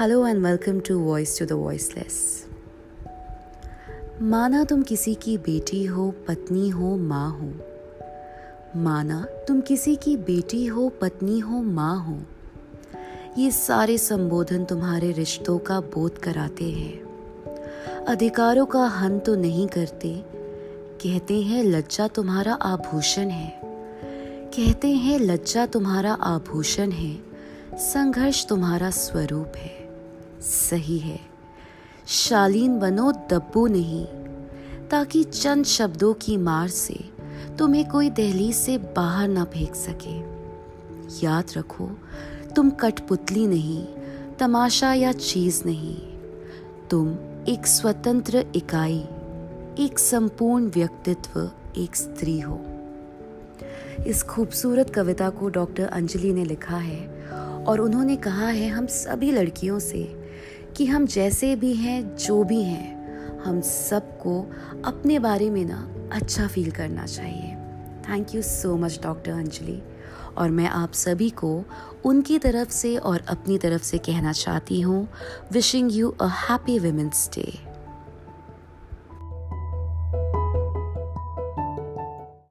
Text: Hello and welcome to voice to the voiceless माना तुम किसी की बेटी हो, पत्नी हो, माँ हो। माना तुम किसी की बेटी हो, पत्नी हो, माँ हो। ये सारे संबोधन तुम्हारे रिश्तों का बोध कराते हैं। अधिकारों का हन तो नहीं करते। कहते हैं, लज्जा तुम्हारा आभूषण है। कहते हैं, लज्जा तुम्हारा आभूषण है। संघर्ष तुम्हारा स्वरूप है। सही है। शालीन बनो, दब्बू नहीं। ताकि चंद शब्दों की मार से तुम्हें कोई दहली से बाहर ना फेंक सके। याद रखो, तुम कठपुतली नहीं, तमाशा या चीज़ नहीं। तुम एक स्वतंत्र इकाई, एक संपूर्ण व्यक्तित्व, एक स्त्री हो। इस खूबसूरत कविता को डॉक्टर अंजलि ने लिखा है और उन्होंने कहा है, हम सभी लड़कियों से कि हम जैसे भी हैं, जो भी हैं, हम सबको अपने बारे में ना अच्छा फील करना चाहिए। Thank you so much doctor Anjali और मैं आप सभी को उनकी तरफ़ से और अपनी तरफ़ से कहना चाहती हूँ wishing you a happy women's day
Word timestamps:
Hello 0.00 0.26
and 0.26 0.46
welcome 0.46 0.80
to 0.80 0.98
voice 0.98 1.38
to 1.38 1.46
the 1.46 1.52
voiceless 1.52 2.46
माना 4.22 4.64
तुम 4.64 4.82
किसी 4.82 5.14
की 5.14 5.38
बेटी 5.38 5.84
हो, 5.84 6.14
पत्नी 6.28 6.68
हो, 6.68 6.96
माँ 6.96 7.30
हो। 7.30 7.52
माना 8.80 9.26
तुम 9.48 9.60
किसी 9.60 9.96
की 9.96 10.16
बेटी 10.16 10.66
हो, 10.66 10.88
पत्नी 10.88 11.38
हो, 11.38 11.62
माँ 11.62 12.04
हो। 12.04 12.22
ये 13.38 13.50
सारे 13.50 13.98
संबोधन 13.98 14.64
तुम्हारे 14.64 15.12
रिश्तों 15.12 15.58
का 15.58 15.80
बोध 15.80 16.18
कराते 16.18 16.64
हैं। 16.64 17.02
अधिकारों 18.04 18.66
का 18.66 18.86
हन 18.86 19.18
तो 19.18 19.34
नहीं 19.34 19.68
करते। 19.68 20.24
कहते 21.02 21.40
हैं, 21.40 21.64
लज्जा 21.64 22.08
तुम्हारा 22.08 22.52
आभूषण 22.52 23.28
है। 23.28 23.60
कहते 24.56 24.88
हैं, 24.88 25.18
लज्जा 25.18 25.66
तुम्हारा 25.66 26.12
आभूषण 26.12 26.90
है। 26.90 27.34
संघर्ष 27.74 28.46
तुम्हारा 28.46 28.90
स्वरूप 28.90 29.52
है। 29.56 29.83
सही 30.44 30.98
है। 30.98 31.20
शालीन 32.06 32.78
बनो, 32.78 33.12
दब्बू 33.12 33.66
नहीं। 33.66 34.06
ताकि 34.90 35.24
चंद 35.24 35.64
शब्दों 35.64 36.14
की 36.14 36.36
मार 36.36 36.68
से 36.68 37.04
तुम्हें 37.58 37.88
कोई 37.88 38.10
दहली 38.10 38.52
से 38.52 38.78
बाहर 38.78 39.28
ना 39.28 39.44
फेंक 39.44 39.74
सके। 39.74 40.18
याद 41.26 41.44
रखो, 41.56 41.90
तुम 42.56 42.70
कठपुतली 42.70 43.46
नहीं, 43.46 43.86
तमाशा 44.38 44.94
या 44.94 45.12
चीज़ 45.12 45.64
नहीं। 45.66 45.96
तुम 46.90 47.08
एक 47.48 47.66
स्वतंत्र 47.66 48.46
इकाई, 48.54 49.00
एक 49.78 49.94
संपूर्ण 49.98 50.66
व्यक्तित्व, 50.66 51.50
एक 51.76 51.96
स्त्री 51.96 52.40
हो। 52.40 52.64
इस 54.06 54.22
खूबसूरत 54.22 54.90
कविता 54.90 55.30
को 55.30 55.48
डॉक्टर 55.48 55.86
अंजलि 55.86 56.32
ने 56.32 56.44
लिखा 56.44 56.76
है 56.76 57.26
और 57.66 57.80
उन्होंने 57.80 58.16
कहा 58.16 58.48
है, 58.48 58.68
हम 58.68 58.86
सभी 58.86 59.32
लड़कियों 59.32 59.78
से 59.78 60.23
कि 60.76 60.86
हम 60.86 61.06
जैसे 61.06 61.56
भी 61.56 61.74
हैं, 61.74 62.16
जो 62.16 62.44
भी 62.44 62.62
हैं, 62.62 63.42
हम 63.44 63.60
सबको 63.60 64.40
अपने 64.84 65.18
बारे 65.18 65.50
में 65.50 65.64
ना 65.64 66.08
अच्छा 66.12 66.46
फील 66.46 66.70
करना 66.70 67.06
चाहिए। 67.06 67.54
Thank 68.08 68.34
you 68.34 68.42
so 68.42 68.76
much 68.76 68.98
doctor 69.02 69.32
Anjali 69.32 69.82
और 70.36 70.50
मैं 70.50 70.66
आप 70.66 70.92
सभी 70.92 71.30
को 71.30 71.64
उनकी 72.04 72.38
तरफ़ 72.38 72.70
से 72.70 72.96
और 72.96 73.24
अपनी 73.28 73.58
तरफ़ 73.58 73.82
से 73.82 73.98
कहना 73.98 74.32
चाहती 74.32 74.80
हूँ 74.80 75.08
wishing 75.52 75.92
you 75.92 76.08
a 76.20 76.26
happy 76.26 76.78
women's 76.78 77.30
day 77.34 77.52